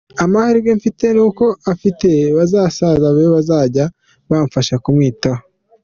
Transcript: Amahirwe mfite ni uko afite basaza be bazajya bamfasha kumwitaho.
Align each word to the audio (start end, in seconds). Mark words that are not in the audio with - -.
Amahirwe 0.23 0.69
mfite 0.79 1.05
ni 1.15 1.21
uko 1.27 1.45
afite 1.73 2.09
basaza 2.37 3.07
be 3.15 3.25
bazajya 3.33 3.85
bamfasha 4.29 4.75
kumwitaho. 4.83 5.41